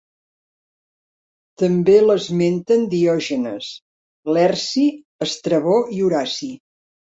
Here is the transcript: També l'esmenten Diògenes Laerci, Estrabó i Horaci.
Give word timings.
També 1.63 1.97
l'esmenten 2.05 2.87
Diògenes 2.93 3.69
Laerci, 4.39 4.87
Estrabó 5.29 5.77
i 5.99 6.03
Horaci. 6.09 6.53